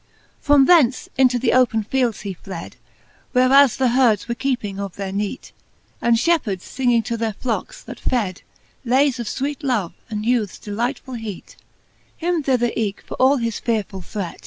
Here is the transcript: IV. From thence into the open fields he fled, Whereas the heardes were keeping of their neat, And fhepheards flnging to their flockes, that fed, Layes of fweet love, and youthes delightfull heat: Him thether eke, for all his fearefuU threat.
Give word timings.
IV. 0.39 0.43
From 0.45 0.65
thence 0.65 1.09
into 1.15 1.37
the 1.37 1.53
open 1.53 1.83
fields 1.83 2.21
he 2.21 2.33
fled, 2.33 2.75
Whereas 3.33 3.77
the 3.77 3.89
heardes 3.89 4.27
were 4.27 4.33
keeping 4.33 4.79
of 4.79 4.95
their 4.95 5.11
neat, 5.11 5.51
And 6.01 6.15
fhepheards 6.17 6.63
flnging 6.63 7.05
to 7.05 7.17
their 7.17 7.33
flockes, 7.33 7.83
that 7.85 7.99
fed, 7.99 8.41
Layes 8.83 9.19
of 9.19 9.27
fweet 9.27 9.61
love, 9.61 9.93
and 10.09 10.25
youthes 10.25 10.59
delightfull 10.59 11.19
heat: 11.19 11.55
Him 12.17 12.41
thether 12.41 12.71
eke, 12.75 13.03
for 13.05 13.13
all 13.19 13.37
his 13.37 13.59
fearefuU 13.61 14.03
threat. 14.03 14.39